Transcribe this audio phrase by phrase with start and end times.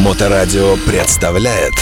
[0.00, 1.74] Моторадио представляет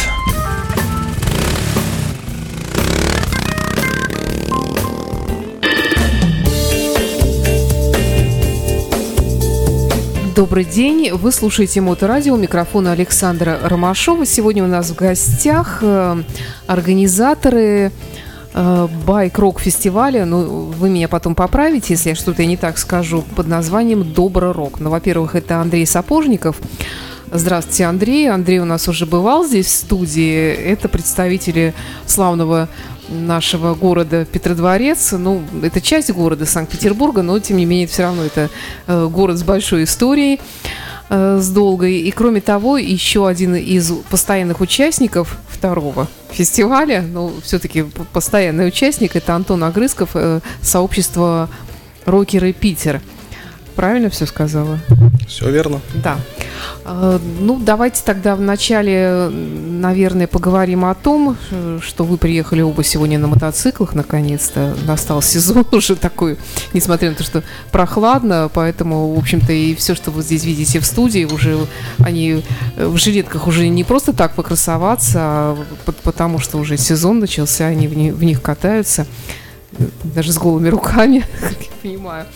[10.34, 14.26] Добрый день, вы слушаете Моторадио, микрофона Александра Ромашова.
[14.26, 16.22] Сегодня у нас в гостях э,
[16.66, 17.92] организаторы
[18.52, 23.46] э, байк-рок фестиваля, ну, вы меня потом поправите, если я что-то не так скажу, под
[23.46, 24.80] названием «Добро рок».
[24.80, 26.56] Ну, во-первых, это Андрей Сапожников.
[27.30, 28.30] Здравствуйте, Андрей.
[28.30, 30.50] Андрей у нас уже бывал здесь в студии.
[30.50, 31.74] Это представители
[32.06, 32.70] славного
[33.10, 35.12] нашего города Петродворец.
[35.12, 38.48] Ну, это часть города Санкт-Петербурга, но, тем не менее, все равно это
[38.86, 40.40] э, город с большой историей
[41.10, 41.98] э, с долгой.
[41.98, 49.34] И кроме того, еще один из постоянных участников второго фестиваля, ну, все-таки постоянный участник, это
[49.34, 51.50] Антон Огрызков, э, сообщество
[52.06, 53.02] «Рокеры Питер».
[53.78, 54.80] Правильно все сказала?
[55.28, 55.80] Все верно.
[56.02, 56.16] Да.
[56.84, 61.36] Э, ну, давайте тогда вначале, наверное, поговорим о том,
[61.80, 64.74] что вы приехали оба сегодня на мотоциклах, наконец-то.
[64.84, 66.38] Настал сезон уже такой,
[66.72, 70.84] несмотря на то, что прохладно, поэтому, в общем-то, и все, что вы здесь видите в
[70.84, 71.56] студии, уже
[71.98, 72.42] они
[72.76, 75.64] в жилетках уже не просто так покрасоваться, а
[76.02, 79.06] потому что уже сезон начался, они в них катаются
[80.02, 82.26] даже с голыми руками, как я понимаю.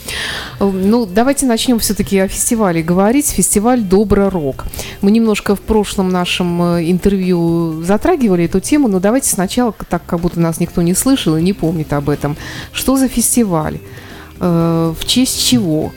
[0.61, 3.31] Ну, давайте начнем все-таки о фестивале говорить.
[3.31, 4.65] Фестиваль Добро Рок.
[5.01, 10.21] Мы немножко в прошлом нашем э, интервью затрагивали эту тему, но давайте сначала, так как
[10.21, 12.37] будто нас никто не слышал и не помнит об этом.
[12.73, 13.79] Что за фестиваль?
[14.41, 15.93] Э, в честь чего?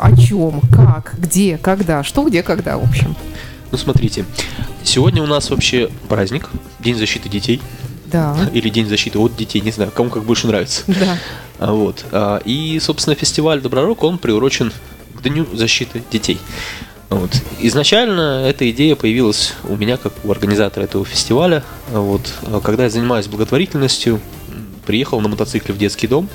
[0.00, 0.60] О чем?
[0.72, 1.14] Как?
[1.18, 1.58] Где?
[1.58, 2.02] Когда?
[2.02, 3.16] Что, где, когда, в общем?
[3.70, 4.24] Ну, смотрите,
[4.82, 6.48] сегодня у нас вообще праздник,
[6.80, 7.60] День защиты детей–
[8.10, 8.36] да.
[8.52, 10.82] или День защиты от детей, не знаю, кому как больше нравится.
[10.86, 11.18] Да.
[11.58, 12.04] А, вот.
[12.12, 14.72] А, и, собственно, фестиваль Добророк, он приурочен
[15.14, 16.38] к Дню защиты детей.
[17.10, 17.30] Вот.
[17.58, 21.64] Изначально эта идея появилась у меня как у организатора этого фестиваля.
[21.90, 22.32] Вот.
[22.62, 24.20] Когда я занимаюсь благотворительностью,
[24.86, 26.28] приехал на мотоцикле в детский дом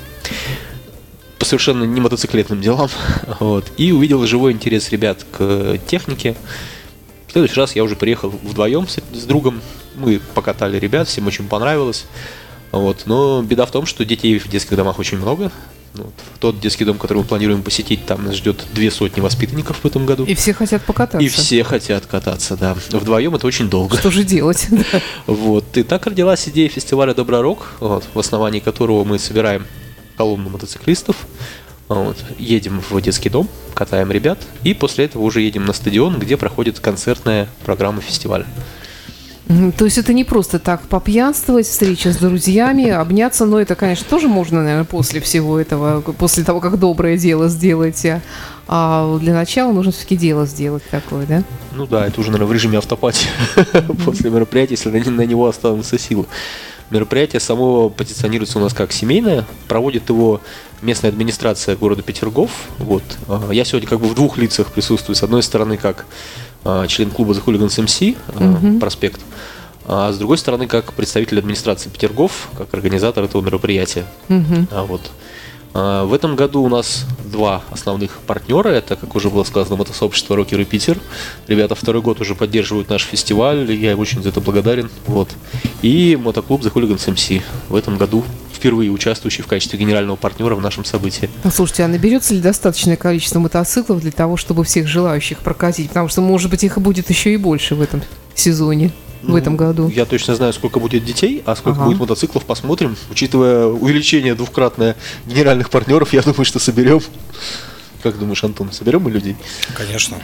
[1.38, 2.90] по совершенно не мотоциклетным делам.
[3.40, 3.64] Вот.
[3.76, 6.36] И увидел живой интерес ребят к технике.
[7.26, 9.60] В следующий раз я уже приехал вдвоем с, с другом
[9.96, 12.06] мы покатали ребят, всем очень понравилось.
[12.72, 13.02] Вот.
[13.06, 15.50] Но беда в том, что детей в детских домах очень много.
[15.94, 16.12] Вот.
[16.40, 20.04] Тот детский дом, который мы планируем посетить, там нас ждет две сотни воспитанников в этом
[20.04, 20.24] году.
[20.24, 21.24] И все хотят покататься.
[21.24, 22.76] И все хотят кататься, да.
[22.90, 23.96] Вдвоем это очень долго.
[23.96, 24.68] Что же делать?
[25.26, 25.76] Вот.
[25.76, 29.64] И так родилась идея фестиваля Добророк, вот, в основании которого мы собираем
[30.16, 31.16] колонну мотоциклистов.
[31.88, 32.16] Вот.
[32.38, 36.80] Едем в детский дом, катаем ребят, и после этого уже едем на стадион, где проходит
[36.80, 38.46] концертная программа фестиваля.
[39.48, 44.26] То есть это не просто так попьянствовать, встреча с друзьями, обняться, но это, конечно, тоже
[44.26, 48.22] можно, наверное, после всего этого, после того, как доброе дело сделаете.
[48.66, 51.44] А для начала нужно все-таки дело сделать такое, да?
[51.72, 53.28] Ну да, это уже, наверное, в режиме автопати
[54.04, 56.26] после мероприятия, если на него останутся силы.
[56.90, 60.40] Мероприятие само позиционируется у нас как семейное, проводит его
[60.82, 62.50] местная администрация города Петергоф.
[62.78, 63.02] Вот.
[63.28, 65.16] А, я сегодня как бы в двух лицах присутствую.
[65.16, 66.06] С одной стороны, как
[66.64, 68.78] а, член клуба The Hooligans MC, угу.
[68.78, 69.20] проспект,
[69.84, 74.04] а с другой стороны, как представитель администрации Петергоф, как организатор этого мероприятия.
[74.28, 74.68] Угу.
[74.86, 75.10] Вот.
[75.78, 78.70] А, в этом году у нас два основных партнера.
[78.70, 80.98] Это, как уже было сказано, мотосообщество Рокеры Питер.
[81.48, 84.88] Ребята второй год уже поддерживают наш фестиваль, я им очень за это благодарен.
[85.06, 85.28] Вот.
[85.82, 87.42] И мотоклуб The Hooligans MC.
[87.68, 91.28] В этом году впервые участвующий в качестве генерального партнера в нашем событии.
[91.44, 95.88] Ну, слушайте, а наберется ли достаточное количество мотоциклов для того, чтобы всех желающих прокатить?
[95.88, 98.00] Потому что, может быть, их будет еще и больше в этом
[98.34, 98.92] сезоне.
[99.26, 99.88] Ну, в этом году.
[99.88, 101.86] Я точно знаю, сколько будет детей, а сколько ага.
[101.86, 102.96] будет мотоциклов, посмотрим.
[103.10, 107.00] Учитывая увеличение двукратное генеральных партнеров, я думаю, что соберем.
[108.02, 109.36] Как думаешь, Антон, соберем мы людей?
[109.74, 110.18] Конечно.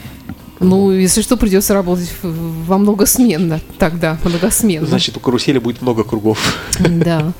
[0.62, 4.86] Ну, если что, придется работать во многосменно тогда, многосменно.
[4.86, 6.38] Значит, у карусели будет много кругов.
[6.78, 7.32] Да.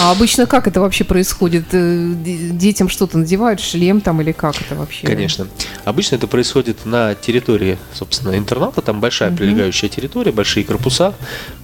[0.00, 1.66] А обычно как это вообще происходит?
[1.72, 5.06] Э, детям что-то надевают, шлем там или как это вообще?
[5.06, 5.46] Конечно.
[5.84, 8.82] Обычно это происходит на территории, собственно, интерната.
[8.82, 9.38] Там большая угу.
[9.38, 11.14] прилегающая территория, большие корпуса.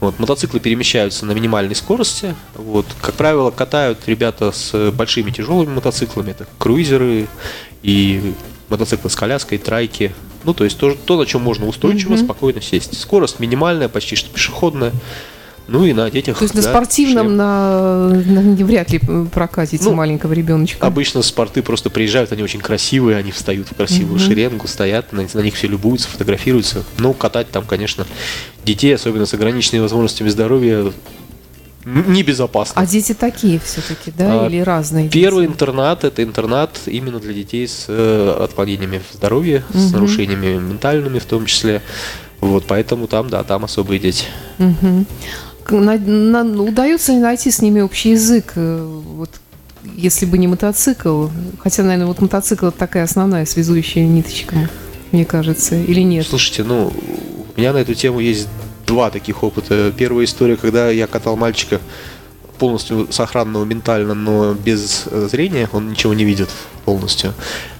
[0.00, 2.34] Вот, мотоциклы перемещаются на минимальной скорости.
[2.54, 6.30] Вот, как правило, катают ребята с большими тяжелыми мотоциклами.
[6.30, 7.26] Это круизеры
[7.82, 8.34] и
[8.72, 10.12] мотоциклы с коляской, трайки.
[10.44, 12.24] Ну, то есть то, то на чем можно устойчиво, угу.
[12.24, 12.98] спокойно сесть.
[12.98, 14.92] Скорость минимальная, почти что пешеходная.
[15.68, 16.38] Ну и на детях.
[16.38, 17.36] То есть да, на спортивном шлем.
[17.36, 19.00] на, на вряд ли
[19.32, 20.84] прокатите ну, маленького ребеночка.
[20.84, 24.26] Обычно спорты просто приезжают, они очень красивые, они встают в красивую mm-hmm.
[24.26, 26.82] шеренгу, стоят, на, на них все любуются, фотографируются.
[26.98, 28.06] Ну, катать там, конечно,
[28.64, 30.92] детей, особенно с ограниченными возможностями здоровья,
[31.84, 32.80] небезопасно.
[32.80, 35.08] А дети такие все-таки, да, А, или разные?
[35.08, 35.52] Первый дети?
[35.54, 39.92] интернат это интернат именно для детей с э, отклонениями в здоровье, с Мгм.
[39.92, 41.82] нарушениями ментальными в том числе.
[42.40, 44.24] Вот, поэтому там, да, там особые дети.
[45.64, 48.52] К- на- на- удается ли найти с ними общий язык?
[48.56, 49.30] э, Вот,
[49.96, 54.68] если бы не мотоцикл, хотя, наверное, вот мотоцикл это такая основная связующая ниточка,
[55.12, 56.26] мне кажется, или нет?
[56.26, 56.92] Слушайте, ну,
[57.56, 58.48] у меня на эту тему есть
[58.86, 59.92] два таких опыта.
[59.96, 61.80] Первая история, когда я катал мальчика
[62.58, 66.48] полностью сохранного ментально, но без э, зрения, он ничего не видит
[66.84, 67.34] полностью.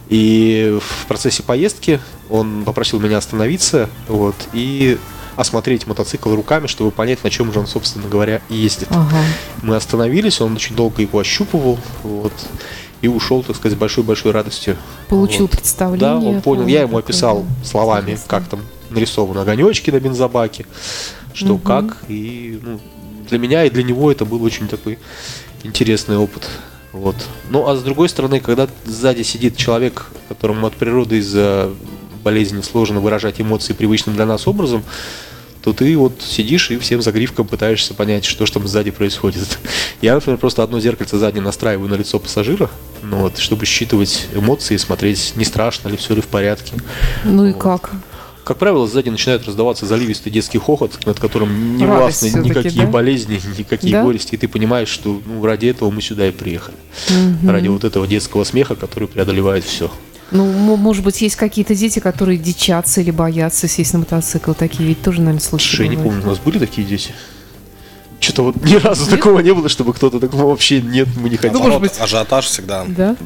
[0.08, 4.98] И в процессе поездки он попросил меня остановиться вот, и
[5.36, 8.88] осмотреть мотоцикл руками, чтобы понять, на чем же он, собственно говоря, ездит.
[8.90, 9.16] Ага.
[9.62, 12.32] Мы остановились, он очень долго его ощупывал, вот,
[13.00, 14.76] и ушел, так сказать, с большой-большой радостью.
[15.08, 15.50] Получил Вот.
[15.52, 16.20] представление.
[16.20, 16.66] Да, он понял.
[16.66, 20.66] Я ему описал словами, как там нарисованы огонечки на бензобаке,
[21.34, 21.60] что Мгм.
[21.60, 21.96] как.
[22.08, 22.78] И ну,
[23.28, 24.98] для меня и для него это был очень такой
[25.64, 26.48] интересный опыт.
[26.92, 27.16] Вот.
[27.48, 31.70] Ну, а с другой стороны, когда сзади сидит человек, которому от природы из-за
[32.22, 34.82] болезни сложно выражать эмоции привычным для нас образом,
[35.62, 39.58] то ты вот сидишь и всем загривком пытаешься понять, что же там сзади происходит.
[40.02, 42.68] Я, например, просто одно зеркальце заднее настраиваю на лицо пассажира,
[43.02, 46.74] ну вот, чтобы считывать эмоции, смотреть, не страшно ли, все ли в порядке.
[47.24, 47.62] Ну и Вот.
[47.62, 47.90] как?
[48.44, 52.90] Как правило, сзади начинает раздаваться заливистый детский хохот, над которым не Радость властны никакие да?
[52.90, 54.02] болезни, никакие Да?
[54.02, 56.76] горести, и ты понимаешь, что ну, ради этого мы сюда и приехали.
[57.08, 57.48] Мгм.
[57.48, 59.92] Ради вот этого детского смеха, который преодолевает все.
[60.32, 64.52] Ну, мо- может быть, есть какие-то дети, которые дичатся или боятся сесть на мотоцикл.
[64.54, 67.12] Такие ведь тоже, наверное, случаи Слушай, я не помню, у нас были такие дети?
[68.18, 69.10] Что-то вот ни разу Нет?
[69.10, 71.54] такого не было, чтобы кто-то такого вообще нет, мы не хотим.
[71.58, 71.92] Ну, может быть.
[71.98, 72.84] ажиотаж всегда.
[72.86, 73.16] Да?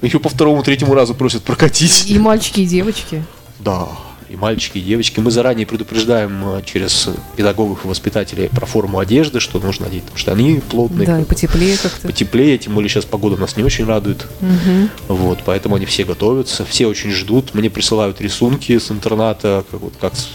[0.00, 2.10] Еще по второму, третьему разу просят прокатить.
[2.10, 3.22] И мальчики, и девочки.
[3.58, 3.86] Да,
[4.28, 5.20] и мальчики, и девочки.
[5.20, 10.16] Мы заранее предупреждаем э, через педагогов и воспитателей про форму одежды, что нужно одеть там
[10.16, 12.06] штаны плотные, Да, и потеплее как-то.
[12.08, 14.26] потеплее, тем более сейчас погода нас не очень радует.
[14.40, 14.90] Мгм.
[15.08, 17.54] Вот, поэтому они все готовятся, все очень ждут.
[17.54, 20.28] Мне присылают рисунки с интерната, как, вот, как с-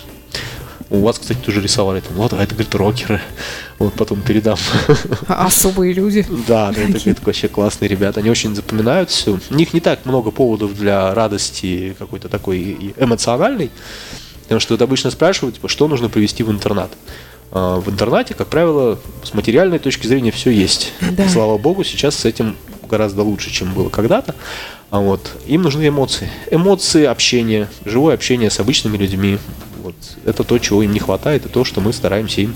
[0.91, 3.21] у вас, кстати, тоже рисовали там, вот, а это, говорит, рокеры.
[3.79, 4.57] Вот потом передам.
[5.27, 6.25] А- Особые люди.
[6.47, 8.19] Да, это говорит, вообще классные ребята.
[8.19, 9.39] Они очень запоминают все.
[9.49, 13.71] У них не так много поводов для радости какой-то такой эмоциональной.
[14.43, 16.91] Потому что вот обычно спрашивают, типа, что нужно привести в интернат.
[17.51, 20.91] А, В интернате, как правило, с материальной точки зрения все есть.
[21.11, 21.27] Да.
[21.29, 22.57] Слава богу, сейчас с этим
[22.89, 24.35] гораздо лучше, чем было когда-то.
[24.89, 26.29] А вот им нужны эмоции.
[26.51, 29.38] Эмоции, общение, живое общение с обычными людьми.
[30.25, 32.56] Это то, чего им не хватает, и то, что мы стараемся им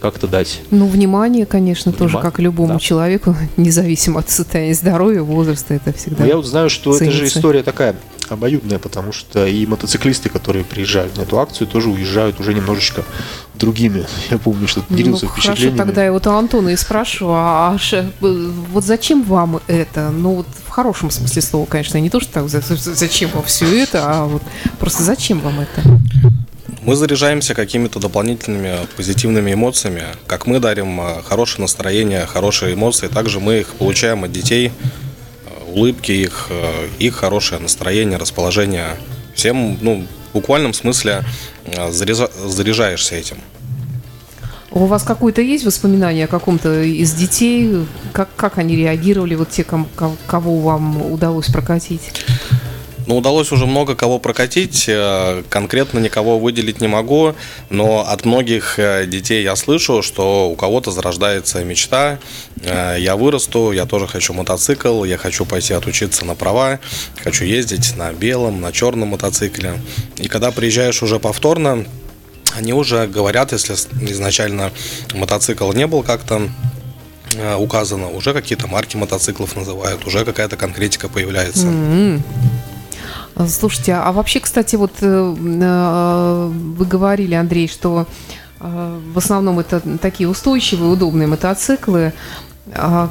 [0.00, 0.60] как-то дать.
[0.70, 2.78] Ну, внимание, конечно, тоже, Внимание, как и любому да.
[2.78, 6.24] человеку, независимо от состояния здоровья, возраста, это всегда.
[6.24, 7.38] Ну, я вот знаю, что это же ценится.
[7.38, 7.96] история такая
[8.28, 13.02] обоюдная, потому что и мотоциклисты, которые приезжают на эту акцию, тоже уезжают уже немножечко
[13.54, 14.04] другими.
[14.30, 15.78] Я помню, что Ну, делился хорошо, впечатлениями.
[15.78, 20.10] тогда я вот у Антона и спрашиваю, а ш- э, вот зачем вам это?
[20.10, 23.44] Ну, вот в хорошем смысле слова, конечно, не то, что так, за- за- зачем вам
[23.44, 24.42] все это, а вот
[24.78, 25.82] просто зачем вам это?
[26.84, 30.02] Мы заряжаемся какими-то дополнительными позитивными эмоциями.
[30.26, 34.70] Как мы дарим э, хорошее настроение, хорошие эмоции, также мы их получаем от детей.
[35.46, 38.96] Э, Улыбки их, э, их хорошее настроение, расположение.
[39.34, 41.24] Всем, ну, в буквальном смысле
[41.90, 43.38] заряжа- заряжаешься этим.
[44.70, 47.86] У вас какое-то есть воспоминание о каком-то из детей?
[48.12, 52.02] Как, как они реагировали, вот те, ком- ко- кого вам удалось прокатить?
[53.06, 57.34] Ну, удалось уже много кого прокатить, э, конкретно никого выделить не могу,
[57.68, 62.18] но от многих э, детей я слышу, что у кого-то зарождается мечта,
[62.62, 66.80] э, я вырасту, я тоже хочу мотоцикл, я хочу пойти отучиться на права,
[67.22, 69.74] хочу ездить на белом, на черном мотоцикле.
[70.16, 71.84] И когда приезжаешь уже повторно,
[72.56, 73.74] они уже говорят, если
[74.10, 74.72] изначально
[75.12, 76.48] мотоцикл не был как-то
[77.58, 81.66] указано, уже какие-то марки мотоциклов называют, уже какая-то конкретика появляется.
[81.66, 82.22] М.
[83.34, 88.06] А, Слушайте, а вообще, кстати, вот э, э, вы говорили, Андрей, что
[88.60, 92.12] э, в основном это такие устойчивые, удобные мотоциклы.
[92.72, 93.10] А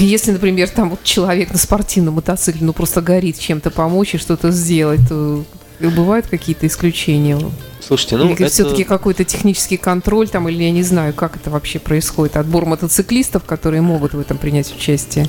[0.00, 4.50] если, например, там вот человек на спортивном мотоцикле, ну просто горит чем-то помочь и что-то
[4.50, 5.44] сделать, то
[5.80, 7.38] бывают какие-то исключения?
[7.80, 8.48] Слушайте, ну, или это...
[8.48, 13.44] все-таки какой-то технический контроль там, или я не знаю, как это вообще происходит, отбор мотоциклистов,
[13.44, 15.26] которые могут в этом принять участие?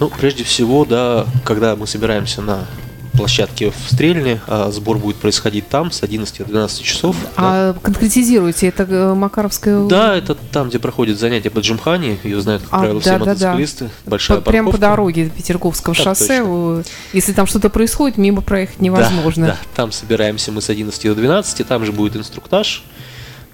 [0.00, 2.66] Ну, прежде всего, да, когда мы собираемся на
[3.16, 7.16] площадке в Стрельне, а сбор будет происходить там с 11 до 12 часов.
[7.22, 7.28] да.
[7.36, 12.62] А конкретизируйте, это э, Макаровская Да, это там, где проходят занятия по Джимхане, ее знают,
[12.64, 13.30] как А, правило, все да, да, да.
[13.32, 13.90] мотоциклисты.
[14.06, 16.38] Большая П- Прямо по дороге Петерговского Так шоссе.
[16.40, 16.82] точно.
[17.12, 19.46] Если там что-то происходит, мимо проехать невозможно.
[19.46, 22.82] Да, да, там собираемся мы с 11 до 12, там же будет инструктаж.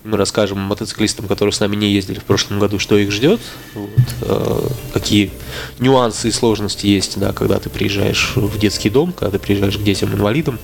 [0.02, 3.40] Мы расскажем мотоциклистам, которые с нами не ездили в прошлом году, что их ждет,
[3.74, 3.90] вот,
[4.22, 5.30] э, какие
[5.78, 9.82] нюансы и сложности есть, да, когда ты приезжаешь в детский дом, когда ты приезжаешь к
[9.82, 10.58] детям-инвалидам.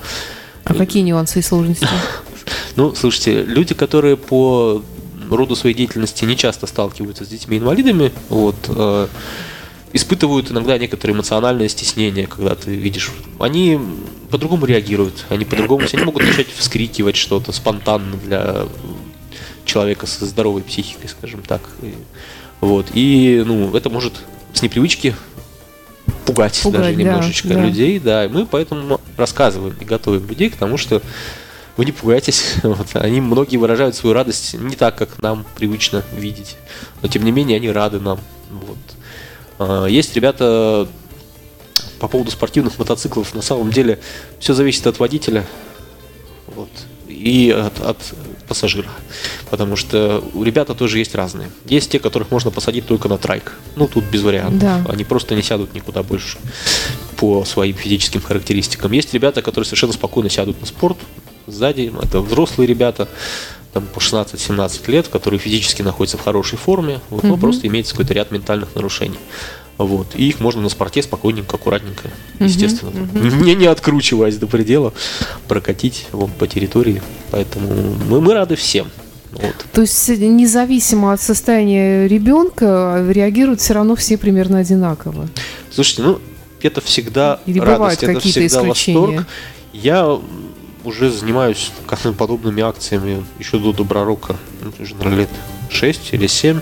[0.63, 1.87] А какие нюансы и сложности?
[2.77, 4.83] Ну, слушайте, люди, которые по
[5.29, 9.07] роду своей деятельности не часто сталкиваются с детьми-инвалидами, вот, э,
[9.93, 13.11] испытывают иногда некоторые эмоциональное стеснение, когда ты видишь.
[13.39, 13.79] Они
[14.29, 18.65] по-другому реагируют, они по-другому, они могут начать вскрикивать что-то спонтанно для
[19.67, 21.61] человека со здоровой психикой, скажем так.
[21.81, 21.93] И,
[22.61, 22.87] вот.
[22.93, 24.13] И ну, это может
[24.53, 25.15] с непривычки
[26.25, 27.65] пугать, Пугать, даже да, немножечко да.
[27.65, 28.25] людей, да.
[28.25, 31.01] И мы поэтому рассказываем и готовим людей к тому, что
[31.75, 32.55] вы не пугайтесь.
[32.63, 32.87] Вот.
[32.95, 36.55] Они многие выражают свою радость не так, как нам привычно видеть.
[37.01, 38.19] Но тем не менее они рады нам.
[38.49, 38.77] Вот.
[39.59, 40.87] А, Есть ребята
[41.99, 43.33] по поводу спортивных мотоциклов.
[43.33, 43.99] На самом деле
[44.39, 45.45] все зависит от водителя
[46.47, 46.69] вот,
[47.07, 47.97] и от, от
[48.47, 48.89] пассажира.
[49.49, 51.51] Потому что у ребята тоже есть разные.
[51.65, 53.53] Есть те, которых можно посадить только на трайк.
[53.75, 54.59] Ну, тут без вариантов.
[54.59, 54.85] Да.
[54.89, 56.37] Они просто не сядут никуда больше
[57.17, 58.91] по своим физическим характеристикам.
[58.91, 60.97] Есть ребята, которые совершенно спокойно сядут на спорт
[61.47, 61.91] сзади.
[62.01, 63.07] Это взрослые ребята,
[63.73, 67.41] там по 16-17 лет, которые физически находятся в хорошей форме, вот, но Мгм.
[67.41, 69.17] просто имеется какой-то ряд ментальных нарушений.
[69.77, 70.15] Вот.
[70.15, 73.41] И их можно на спорте спокойненько, аккуратненько, естественно, мгм.
[73.43, 74.93] не, не откручиваясь до предела,
[75.47, 77.01] прокатить вон, по территории.
[77.31, 78.87] Поэтому мы, мы рады всем.
[79.31, 79.53] Вот.
[79.71, 85.29] То есть независимо от состояния ребенка реагируют все равно все примерно одинаково.
[85.71, 86.19] Слушайте, ну,
[86.61, 88.99] это всегда Или радость, это всегда исключения?
[88.99, 89.27] восторг.
[89.73, 90.19] Я
[90.83, 91.71] уже занимаюсь
[92.17, 95.29] подобными акциями еще до Добророка, ну, уже, наверное, лет
[95.69, 96.61] 6 или 7.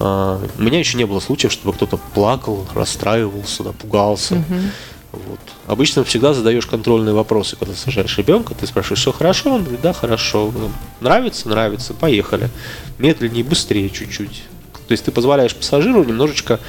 [0.00, 4.36] А, У меня еще не было случаев, чтобы кто-то плакал, расстраивался, да, пугался.
[4.36, 4.70] Мгм.
[5.10, 5.40] Вот.
[5.66, 9.54] Обычно всегда задаешь контрольные вопросы, когда сажаешь ребенка, ты спрашиваешь, все хорошо?
[9.54, 10.52] Он говорит, да, хорошо.
[10.54, 11.48] Ну, Нравится?
[11.48, 12.50] Нравится, поехали.
[12.98, 14.42] Медленнее, быстрее чуть-чуть.
[14.86, 16.60] То есть ты позволяешь пассажиру немножечко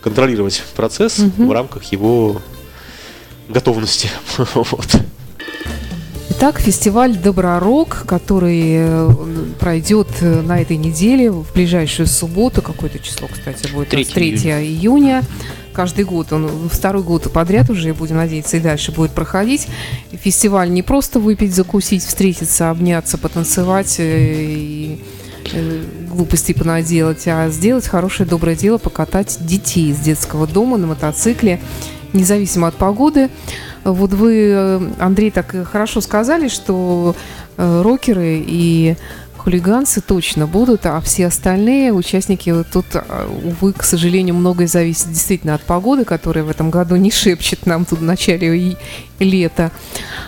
[0.00, 1.48] контролировать процесс Мгм.
[1.48, 2.40] в рамках его
[3.48, 4.10] готовности.
[4.54, 4.96] Вот.
[6.30, 9.10] Итак, фестиваль Добророк, который э,
[9.58, 14.38] пройдет э, на этой неделе, в ближайшую субботу, какое-то число, кстати, будет, у нас 3
[14.38, 15.24] 3 июня.
[15.72, 19.68] Каждый год, он второй год подряд уже, будем надеяться, и дальше будет проходить.
[20.12, 25.00] Фестиваль не просто выпить, закусить, встретиться, обняться, потанцевать э, и
[26.08, 31.60] глупостей понаделать, а сделать хорошее, доброе дело, покатать детей из детского дома на мотоцикле,
[32.12, 33.30] независимо от погоды.
[33.92, 37.14] Вот вы, э, Андрей, так хорошо сказали, что
[37.56, 38.96] э, рокеры и
[39.48, 45.08] хулиганцы точно будут, а все остальные участники вот тут, а, увы, к сожалению, многое зависит
[45.08, 48.76] действительно от погоды, которая в этом году не шепчет нам тут в начале
[49.18, 49.70] лета.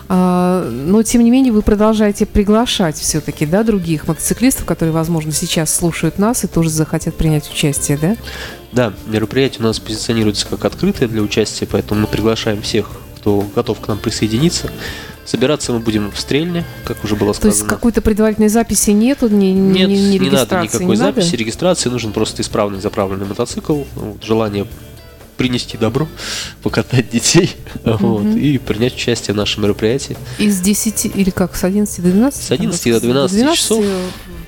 [0.09, 5.75] А, Но, тем не менее, вы продолжаете приглашать все-таки, да, других мотоциклистов, которые, возможно, сейчас
[5.75, 8.17] слушают нас и тоже захотят принять участие, да?
[8.73, 12.87] Да, мероприятие у нас позиционируется как открытое для участия, поэтому мы приглашаем всех,
[13.21, 14.71] кто готов к нам присоединиться.
[15.27, 17.69] Собираться мы будем в Стрельне, как уже было То есть сказано.
[17.77, 21.21] какой-то предварительной записи нету, ни- Нет, ни- ни не надо никакой не надо?
[21.21, 24.67] записи, регистрации, нужен просто исправный заправленный мотоцикл, вот, желание
[25.40, 26.06] принести добро,
[26.62, 27.56] покатать детей
[27.87, 30.18] вот, и принять участие в нашем мероприятии.
[30.37, 32.42] Из 10 или как, с 11 до 12?
[32.42, 33.82] С 11 до 12 часов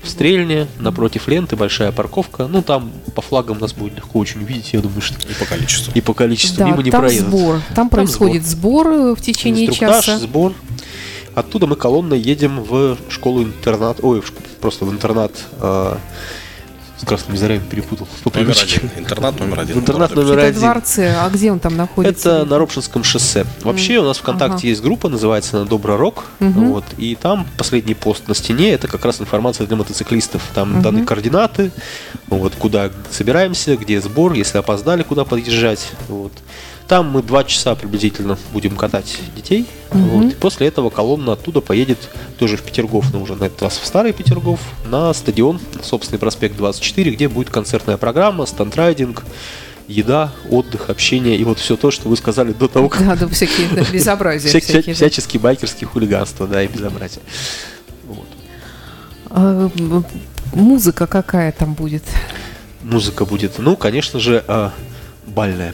[0.03, 2.45] В Стрельне, напротив ленты, большая парковка.
[2.45, 5.91] Ну, там по флагам нас будет легко очень увидеть, я думаю, что И по количеству.
[5.95, 7.27] и по количеству Да, мимо не там проедут.
[7.27, 7.61] сбор.
[7.73, 10.19] Там, происходит сбор э, в течение Инструктаж, часа.
[10.19, 10.53] сбор.
[11.33, 14.31] Оттуда мы колонной едем в школу-интернат, ой, в
[14.61, 15.95] просто в интернат э,
[17.03, 18.07] с красными зарями перепутал.
[18.23, 18.77] По Номер привычке.
[18.77, 19.03] один.
[19.03, 19.77] Интернат номер один.
[19.79, 20.59] Интернат номер Это один.
[20.61, 21.13] дворцы.
[21.17, 22.29] А где он там находится?
[22.41, 23.45] Это на Ропшинском шоссе.
[23.61, 24.67] Вообще у нас ВКонтакте Ага.
[24.67, 26.23] есть группа, называется она Добророк.
[26.39, 26.69] Мгм.
[26.71, 30.41] Вот, и там последний пост на стене это как раз информация для мотоциклистов.
[30.55, 30.81] Там Мгм.
[30.81, 31.71] даны координаты,
[32.27, 35.91] вот, куда собираемся, где сбор, если опоздали, куда подъезжать.
[36.07, 36.31] Вот.
[36.87, 39.65] Там мы два часа приблизительно будем катать детей.
[39.91, 40.03] Мгм.
[40.09, 40.31] Вот.
[40.33, 41.97] И после этого колонна оттуда поедет
[42.37, 46.57] тоже в Петергоф, но уже на этот раз в Старый Петергоф, на стадион, собственный проспект
[46.57, 49.23] 24, где будет концертная программа, стандрайдинг,
[49.87, 53.27] еда, отдых, общение и вот все то, что вы сказали до того, как Да, да,
[53.29, 54.49] всякие да, безобразия.
[54.49, 57.21] вся- всякие, вся- всяческие байкерские хулиганства, да, и безобразие.
[58.07, 58.25] Вот.
[59.29, 59.69] А,
[60.53, 62.03] Музыка какая там будет?
[62.83, 64.71] Музыка будет, ну, конечно же, а,
[65.25, 65.73] бальная.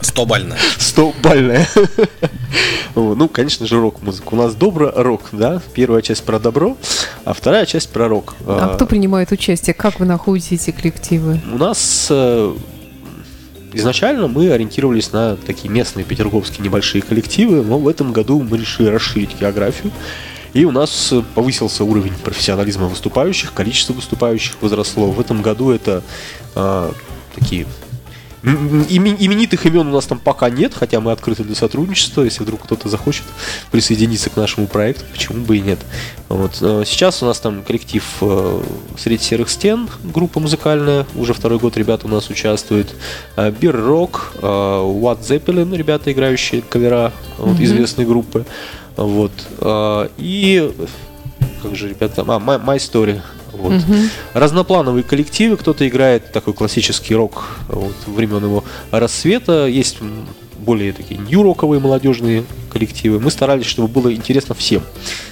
[0.00, 0.58] Стобальная.
[0.78, 1.66] Сто-бальная.
[2.94, 4.28] Ну, конечно же, рок-музыка.
[4.30, 5.60] У нас добро-рок, да?
[5.74, 6.76] Первая часть про добро,
[7.24, 8.34] а вторая часть про рок.
[8.46, 9.74] А кто принимает участие?
[9.74, 11.40] Как вы находите эти коллективы?
[11.52, 12.54] У нас э,
[13.72, 18.86] изначально мы ориентировались на такие местные петерговские небольшие коллективы, но в этом году мы решили
[18.86, 19.90] расширить географию
[20.52, 25.10] И у нас повысился уровень профессионализма выступающих, количество выступающих возросло.
[25.10, 26.04] В этом году это
[26.54, 26.92] а,
[27.34, 27.66] такие
[28.44, 32.22] Именитых имен у нас там пока нет, хотя мы открыты для сотрудничества.
[32.22, 33.24] Если вдруг кто-то захочет
[33.70, 35.78] присоединиться к нашему проекту, почему бы и нет.
[36.28, 36.58] Вот.
[36.60, 38.62] Э, сейчас у нас там коллектив э,
[38.98, 42.94] «Среди серых стен», группа музыкальная, уже второй год ребята у нас участвуют.
[43.60, 47.64] Бир Рок, What Zeppelin, ребята, играющие кавера вот, mm-hmm.
[47.64, 48.44] известной группы.
[48.96, 49.32] Вот.
[49.60, 50.72] Э, и
[51.62, 53.20] как же ребята, а, My, My Story,
[53.56, 53.72] вот.
[53.72, 53.94] Угу.
[54.34, 59.98] Разноплановые коллективы, кто-то играет такой классический рок вот, времен его рассвета, есть
[60.58, 63.20] более такие нью-роковые молодежные коллективы.
[63.20, 64.82] Мы старались, чтобы было интересно всем.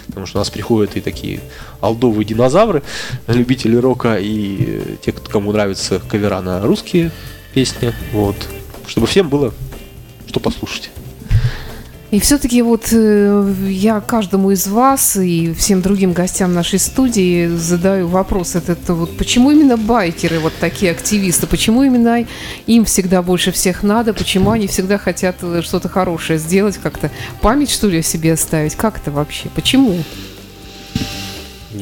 [0.07, 1.41] Потому что у нас приходят и такие
[1.81, 2.83] алдовые динозавры,
[3.27, 7.11] любители рока, и те, кому нравятся кавера на русские
[7.55, 7.93] песни.
[8.13, 8.37] Вот.
[8.87, 9.55] Чтобы всем было
[10.27, 10.91] что послушать.
[12.13, 18.07] И все-таки вот э, я каждому из вас и всем другим гостям нашей студии задаю
[18.07, 18.55] вопрос.
[18.55, 21.47] Это, это вот почему именно байкеры вот такие активисты?
[21.47, 22.27] Почему именно
[22.67, 24.13] им всегда больше всех надо?
[24.13, 28.75] Почему они всегда хотят э, что-то хорошее сделать, как-то память что ли себе оставить?
[28.75, 29.49] Как это вообще?
[29.55, 29.97] Почему?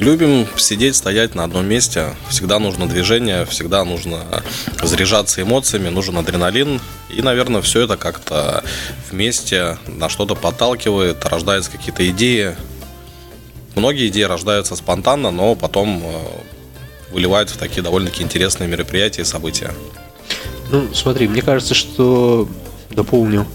[0.00, 2.14] Любим сидеть, стоять на одном месте.
[2.30, 4.42] Всегда нужно движение, всегда нужно
[4.82, 6.80] заряжаться эмоциями, нужен адреналин.
[7.10, 8.64] И, наверное, все это как-то
[9.10, 12.56] вместе на что-то подталкивает, рождаются какие-то идеи.
[13.74, 19.70] Многие идеи рождаются спонтанно, но потом э, выливают в такие довольно-таки интересные мероприятия и события.
[20.70, 22.48] Ну, смотри, мне кажется, что,
[22.88, 23.46] дополню,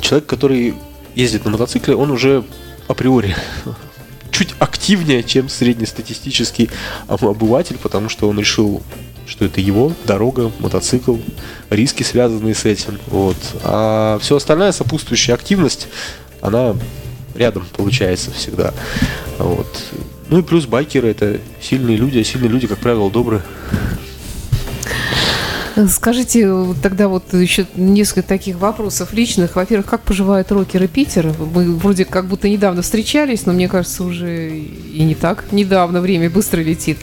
[0.00, 0.74] человек, который
[1.14, 2.42] ездит на мотоцикле, он уже
[2.88, 3.36] априори
[4.34, 6.68] чуть активнее, чем среднестатистический
[7.06, 8.82] обыватель, потому что он решил,
[9.26, 11.16] что это его дорога, мотоцикл,
[11.70, 12.98] риски, связанные с этим.
[13.06, 13.36] Вот.
[13.62, 15.86] А все остальная сопутствующая активность,
[16.40, 16.74] она
[17.36, 18.74] рядом получается всегда.
[19.38, 19.68] Вот.
[20.28, 23.42] Ну и плюс байкеры это сильные люди, а сильные люди, как правило, добрые.
[25.88, 26.48] Скажите,
[26.82, 29.56] тогда вот еще несколько таких вопросов личных.
[29.56, 31.34] Во-первых, как поживают рокеры Питера?
[31.38, 36.00] Мы вроде как будто недавно встречались, но мне кажется, уже и не так недавно.
[36.00, 36.98] Время быстро летит.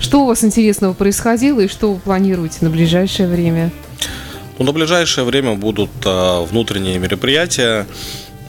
[0.00, 3.70] Что у вас интересного происходило и что вы планируете на ближайшее время?
[4.58, 7.86] Ну, на ближайшее время будут э, внутренние мероприятия,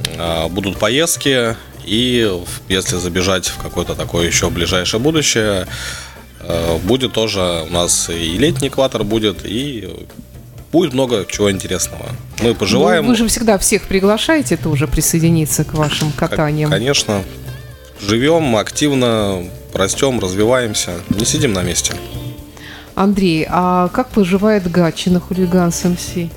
[0.06, 2.32] э, будут поездки, и
[2.67, 5.67] если забежать в какое-то такое еще ближайшее будущее,
[6.84, 9.89] будет тоже у нас и летний экватор будет, и
[10.71, 12.06] будет много чего интересного.
[12.41, 13.04] Мы пожелаем.
[13.04, 16.69] Ну, вы же всегда всех приглашаете тоже присоединиться к вашим катаниям.
[16.69, 17.23] Конечно.
[18.02, 21.93] Живем активно, растем, развиваемся, не сидим на месте.
[22.95, 26.30] Андрей, а как поживает Гатчина хулиган СМС?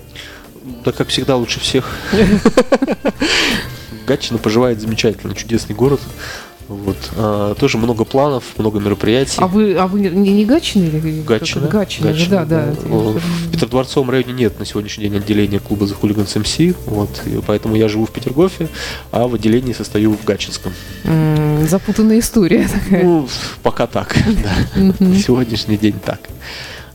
[0.85, 1.89] Да, как всегда, лучше всех.
[4.07, 6.01] Гатчина поживает замечательно, чудесный город.
[6.73, 6.97] Вот.
[7.17, 9.37] А, тоже много планов, много мероприятий.
[9.39, 11.69] А вы, а вы не, не Гатчины или Гатчина?
[11.69, 12.67] Гатчина, Гатчина, да, да.
[12.67, 12.73] да.
[12.89, 17.77] В Петродворцовом районе нет на сегодняшний день отделения клуба за хулиган СМС, вот, и поэтому
[17.77, 18.69] я живу в Петергофе,
[19.11, 20.73] а в отделении состою в Гатчинском.
[21.69, 23.05] Запутанная история такая.
[23.05, 23.29] Ну,
[23.63, 24.17] пока так,
[24.77, 24.95] да.
[25.17, 26.21] Сегодняшний день так.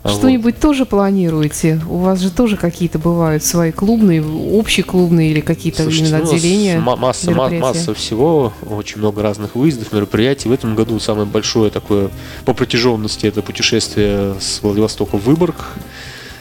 [0.04, 0.62] Что-нибудь вот.
[0.62, 1.80] тоже планируете?
[1.88, 4.22] У вас же тоже какие-то бывают свои клубные,
[4.58, 6.78] общеклубные или какие-то именно ну, отделения?
[6.78, 10.48] Масса, масса всего, очень много разных выездов, мероприятий.
[10.48, 12.10] В этом году самое большое такое
[12.44, 15.56] по протяженности это путешествие с Владивостока в Выборг.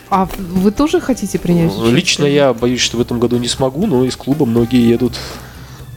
[0.10, 1.92] А вы тоже хотите принять участие?
[1.92, 5.14] Лично я боюсь, что в этом году не смогу, но из клуба многие едут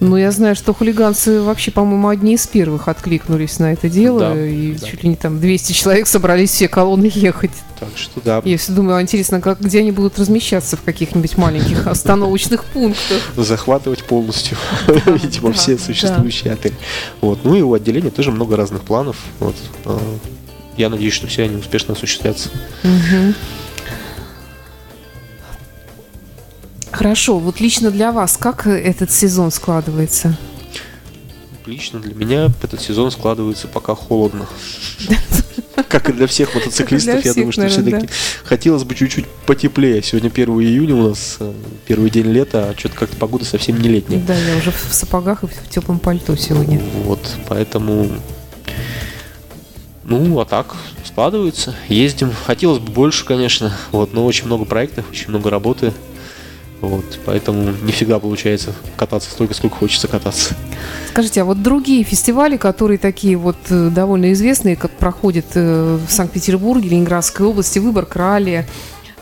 [0.01, 4.21] ну, я знаю, что хулиганцы вообще, по-моему, одни из первых откликнулись на это дело.
[4.21, 4.87] Да, и да.
[4.87, 7.51] чуть ли не там 200 человек собрались все колонны ехать.
[7.79, 8.41] Так что да.
[8.45, 13.23] Я все думаю, интересно, как, где они будут размещаться в каких-нибудь маленьких остановочных пунктах.
[13.37, 14.57] Захватывать полностью,
[15.07, 16.75] видимо, все существующие отели.
[17.21, 17.41] Вот.
[17.45, 19.17] Ну и у отделения тоже много разных планов.
[19.39, 19.55] Вот.
[19.85, 20.01] А,
[20.79, 22.49] я надеюсь, что все они успешно осуществятся.
[26.93, 30.37] Хорошо, вот лично для вас, как этот сезон складывается?
[31.67, 34.47] Лично для меня этот сезон складывается пока холодно.
[35.89, 38.09] Как и для всех мотоциклистов, я думаю, что все-таки
[38.45, 40.03] хотелось бы чуть-чуть потеплее.
[40.03, 41.53] Сегодня 1 июня у нас э,
[41.87, 44.21] первый день лета, а что-то как-то погода совсем не летняя.
[44.21, 46.81] Да, я уже в сапогах и в теплом пальто сегодня.
[47.05, 48.09] Вот, поэтому
[50.05, 50.75] ну, а так
[51.05, 51.75] складывается.
[51.89, 52.33] Ездим.
[52.47, 53.73] Хотелось бы больше, конечно.
[53.93, 55.93] Вот, но очень много проектов, очень много работы.
[56.81, 60.55] Вот, поэтому не всегда получается кататься столько, сколько хочется кататься.
[61.09, 66.11] Скажите, а вот другие фестивали, которые такие вот э, довольно известные, как проходят э, в
[66.11, 68.67] Санкт-Петербурге, Ленинградской области, Выбор Крали,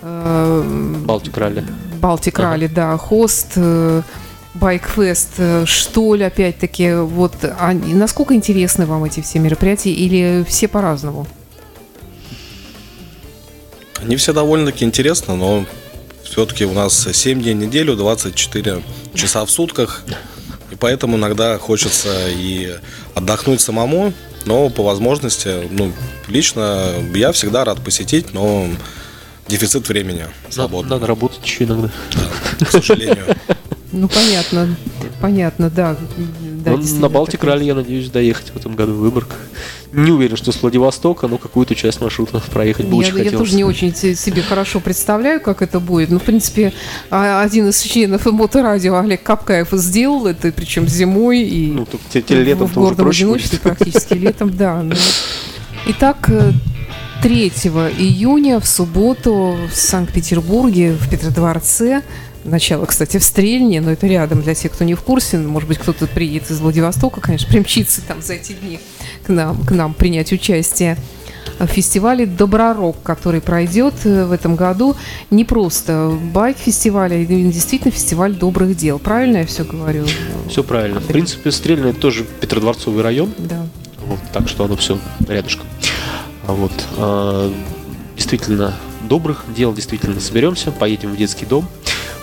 [0.03, 1.65] э, Балтик Ралли.
[2.01, 2.75] Балтик Ралли, ага.
[2.75, 3.59] да, Хост,
[4.55, 11.27] Байкфест, что ли, опять-таки, вот, а насколько интересны вам эти все мероприятия или все по-разному?
[14.01, 15.65] Они все довольно-таки интересны, но
[16.31, 18.83] все-таки у нас 7 дней в неделю, 24
[19.15, 20.05] часа в сутках.
[20.71, 22.77] И поэтому иногда хочется и
[23.15, 24.13] отдохнуть самому,
[24.45, 25.93] но по возможности, ну,
[26.29, 28.69] лично я всегда рад посетить, но
[29.49, 30.91] дефицит времени свободно.
[30.91, 31.91] Надо, надо работать еще иногда.
[32.61, 33.37] Да, к сожалению.
[33.91, 34.77] Ну, понятно,
[35.21, 35.97] понятно, да.
[36.77, 39.35] Да Ну, на Балтик ралли, я надеюсь, доехать в этом году в Выборг.
[39.93, 43.39] Не уверен, что с Владивостока, но какую-то часть маршрута проехать бы Я, очень я хотелось.
[43.39, 46.11] тоже не очень се- себе хорошо представляю, как это будет.
[46.11, 46.73] Ну, в принципе,
[47.11, 52.23] а- один из членов моторадио Олег Капкаев сделал это, причем зимой и Ну, тут те-
[52.23, 53.77] те летом в гордом одиночестве будет.
[53.79, 54.83] практически летом, да.
[54.83, 54.95] ну.
[55.87, 56.53] Итак, э,
[57.23, 57.49] 3
[57.99, 62.03] июня в субботу в Санкт-Петербурге, в Петродворце,
[62.49, 65.79] начало, кстати, в Стрельне, но это рядом для тех, кто не в курсе, может быть,
[65.79, 68.81] кто-то приедет из Владивостока, конечно, примчится там за эти дни
[69.25, 70.97] к нам, к нам принять участие
[71.59, 74.97] в фестивале «Добророк», который пройдет э, в этом году.
[75.31, 78.99] Не просто байк-фестиваль, а действительно фестиваль добрых дел.
[78.99, 80.05] Правильно я все говорю?
[80.49, 81.01] Все правильно.
[81.01, 83.67] В принципе, Стрельно это тоже Петродворцовый район, Да.
[84.07, 85.67] вот, так что оно все рядышком.
[86.47, 87.53] А вот а,
[88.17, 88.75] действительно
[89.09, 91.67] добрых дел, действительно соберемся, поедем в детский дом.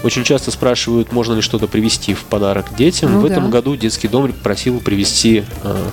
[0.03, 3.13] Очень часто спрашивают, можно ли что-то привезти в подарок детям.
[3.13, 3.33] Ну в да.
[3.33, 5.91] этом году детский дом просил привезти а,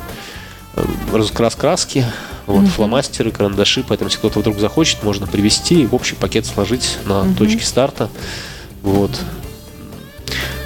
[0.76, 0.86] а,
[1.16, 2.04] раскрас краски,
[2.46, 2.66] вот, Мгм.
[2.70, 7.22] фломастеры, карандаши, поэтому если кто-то вдруг захочет, можно привезти и в общий пакет сложить на
[7.24, 7.36] Мгм.
[7.36, 8.10] точке старта.
[8.82, 9.12] Вот.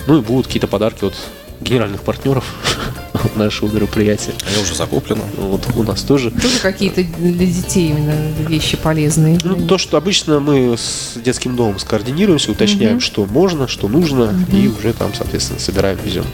[0.06, 1.14] Ну и будут какие-то подарки от
[1.60, 2.44] генеральных партнеров
[3.34, 4.32] нашего мероприятия.
[4.46, 5.22] Они уже закуплены.
[5.38, 6.30] Вот у нас тоже.
[6.30, 8.14] Тоже какие-то для детей именно
[8.48, 9.38] вещи полезные.
[9.42, 13.00] Ну, то, что обычно мы с детским домом скоординируемся, уточняем, Мгм.
[13.00, 14.56] что можно, что нужно, Мгм.
[14.56, 16.24] и уже там, соответственно, собираем, везем.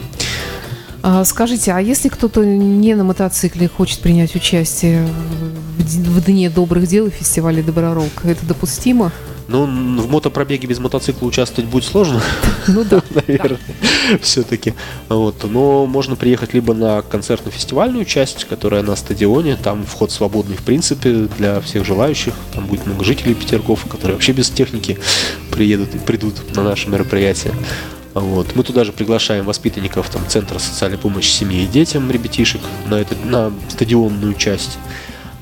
[1.01, 5.05] А, скажите, а если кто-то не на мотоцикле хочет принять участие
[5.77, 9.11] в Дне добрых дел и фестивале Добророк, это допустимо?
[9.47, 12.21] Ну, в мотопробеге без мотоцикла участвовать будет сложно,
[12.67, 13.01] Ну да.
[13.27, 13.59] наверное,
[14.21, 14.73] все-таки.
[15.09, 15.43] Вот.
[15.43, 21.27] Но можно приехать либо на концертно-фестивальную часть, которая на стадионе, там вход свободный, в принципе,
[21.37, 22.33] для всех желающих.
[22.53, 24.97] Там будет много жителей Петергофа, которые вообще без техники
[25.51, 27.53] приедут и придут на наше мероприятие.
[28.13, 28.55] Вот.
[28.55, 33.15] Мы туда же приглашаем воспитанников там, Центра социальной помощи семье и детям, ребятишек, на, это,
[33.25, 34.77] на стадионную часть.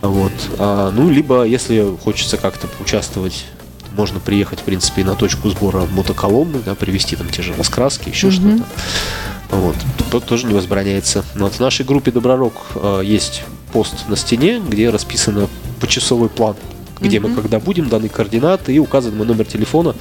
[0.02, 0.32] Вот.
[0.58, 3.46] А, ну, либо, если хочется как-то поучаствовать,
[3.96, 8.10] можно приехать, в принципе, и на точку сбора мотоколонны, да, привезти там те же раскраски,
[8.10, 8.34] еще Мгм.
[8.36, 8.64] что-то.
[9.58, 9.76] Вот.
[10.12, 11.24] То- тоже не возбраняется.
[11.36, 15.48] Вот в нашей группе Добророк э, есть пост на стене, где расписано
[15.82, 16.56] почасовой план,
[17.02, 17.42] где мы Мгм.
[17.42, 19.94] когда будем, даны координаты и указан мой номер телефона.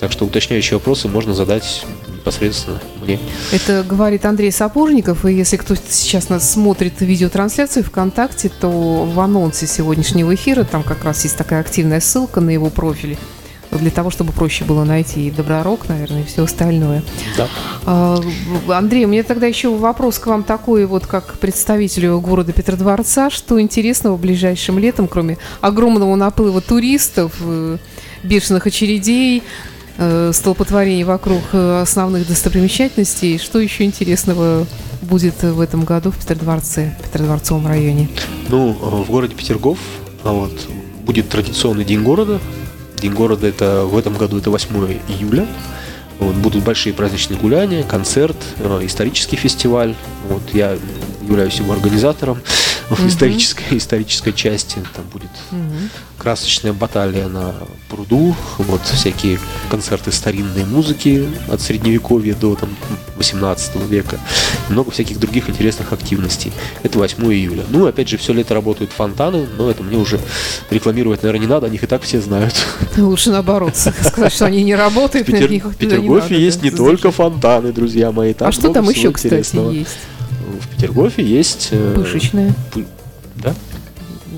[0.00, 3.20] Так что уточняющие вопросы можно задать непосредственно мне.
[3.52, 9.66] Это говорит Андрей Сапожников, и если кто сейчас нас смотрит видеотрансляцию ВКонтакте, то в анонсе
[9.68, 13.16] сегодняшнего эфира там как раз есть такая активная ссылка на его профиль,
[13.70, 17.02] для того, чтобы проще было найти и Добророк, наверное, и все остальное.
[17.36, 17.48] Да.
[17.84, 18.18] А,
[18.68, 23.30] Андрей, у меня тогда еще вопрос к вам такой, вот как представителю города Петродворца.
[23.30, 27.78] Что интересного ближайшим летом, кроме огромного наплыва туристов, э,
[28.22, 29.42] бешеных очередей,
[29.98, 34.66] э, столпотворений вокруг э, основных достопримечательностей, что еще интересного
[35.02, 38.08] будет в этом году в Петродворце, в Петродворцовом районе?
[38.48, 39.78] Ну, в городе Петергоф
[40.26, 40.68] а вот,
[41.04, 42.40] будет традиционный День города.
[43.06, 45.46] День города это в этом году это 8 июля.
[46.18, 49.94] Вот, будут большие праздничные гуляния, концерт, э, исторический фестиваль.
[50.28, 50.76] Вот, я
[51.22, 52.40] являюсь его организатором
[52.90, 53.08] Мгм.
[53.08, 54.78] исторической, исторической части.
[54.94, 55.30] Там будет
[56.18, 57.54] красочная баталия на
[57.88, 59.38] пруду, вот всякие
[59.70, 62.70] концерты старинной музыки от средневековья до там,
[63.16, 64.18] 18 века,
[64.68, 66.52] много всяких других интересных активностей.
[66.82, 67.64] Это 8 июля.
[67.68, 70.18] Ну, опять же, все лето работают фонтаны, но это мне уже
[70.70, 72.54] рекламировать, наверное, не надо, о них и так все знают.
[72.96, 78.34] Лучше наоборот сказать, что они не работают, в Петергофе есть не только фонтаны, друзья мои.
[78.38, 79.98] А что там еще, кстати, есть?
[80.60, 81.68] В Петергофе есть...
[81.72, 82.54] э, Пышечная.
[82.74, 82.86] пы-
[83.36, 83.54] Да?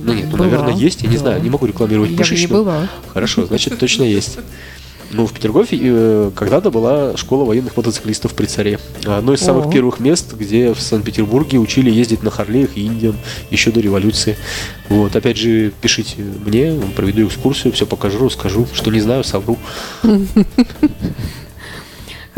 [0.04, 0.46] Ну нет, ну, Была.
[0.46, 1.22] наверное, есть, я не Да.
[1.22, 2.64] знаю, не могу рекламировать Я бы не пышечную.
[2.64, 2.88] была.
[3.12, 4.38] Хорошо, значит, точно есть.
[5.10, 8.78] Ну, в Петергофе э, когда-то была школа военных мотоциклистов при царе.
[9.06, 9.70] Одно из самых О.
[9.70, 13.16] первых мест, где в Санкт-Петербурге учили ездить на Харлеях и Индиан
[13.50, 14.36] еще до революции.
[14.90, 18.66] Вот, опять же, пишите мне, проведу экскурсию, все покажу, расскажу.
[18.74, 19.56] Что не знаю, совру.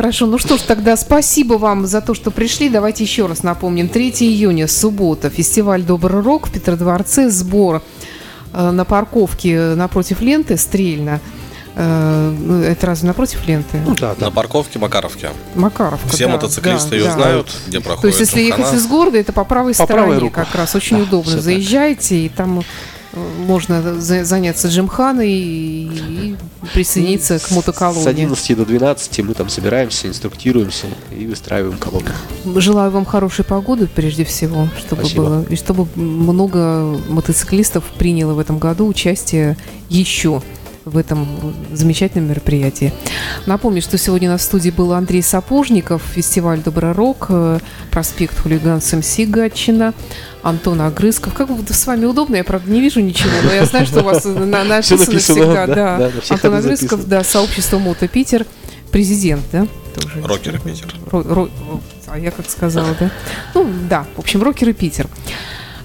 [0.00, 2.70] Хорошо, ну что ж, тогда спасибо вам за то, что пришли.
[2.70, 3.86] Давайте еще раз напомним.
[3.86, 7.82] 3 июня, суббота, фестиваль «Добрый рок» в Петродворце, сбор
[8.54, 11.20] э, на парковке напротив ленты «Стрельна».
[11.76, 13.78] Э, ну, это разве напротив ленты?
[13.86, 14.30] Ну да, На да.
[14.30, 15.28] парковке Макаровки.
[15.54, 16.08] Макаровка.
[16.08, 17.12] Все да, мотоциклисты да, ее да.
[17.12, 20.20] знают, где То проходит есть, если ехать из города, это по правой По правой стороне
[20.20, 20.34] руку.
[20.34, 21.30] как раз очень Да, удобно.
[21.30, 21.44] всё так.
[22.24, 22.62] И там
[23.12, 26.36] можно за- заняться джимханой и, и
[26.74, 28.06] присоединиться к С мотоколонне.
[28.08, 32.10] 11 до 12 мы там собираемся, инструктируемся и выстраиваем колонну.
[32.60, 35.22] Желаю вам хорошей погоды прежде всего, чтобы Спасибо.
[35.24, 39.56] было, и чтобы много мотоциклистов приняло в этом году участие
[39.88, 40.42] еще
[40.90, 41.26] в этом
[41.72, 42.92] замечательном мероприятии.
[43.46, 47.58] Напомню, что сегодня у нас в студии был Андрей Сапожников, фестиваль Добророк, э,
[47.90, 49.94] проспект Хулиган СМС Гатчина,
[50.42, 51.34] Антон Огрызков.
[51.34, 52.36] Как с вами удобно?
[52.36, 55.66] Я, правда, не вижу ничего, но я знаю, что у вас на- написано написано, всегда.
[55.66, 58.46] да, Да, да, на все Антон Огрызков, да, сообщество Мото Питер,
[58.90, 59.66] президент, да?
[59.94, 60.22] Тоже.
[60.22, 60.94] Рокеры Питер.
[61.10, 63.10] Ро- ро- а я как сказала, да?
[63.54, 65.06] Ну, да, в общем, рокеры Питер.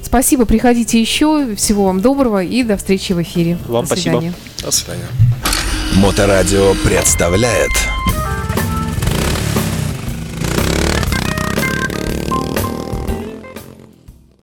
[0.05, 1.55] Спасибо, приходите еще.
[1.55, 3.57] Всего вам доброго и до встречи в эфире.
[3.67, 4.19] Вам До спасибо.
[4.19, 4.33] свидания.
[4.61, 5.07] До свидания.
[5.95, 7.71] Моторадио представляет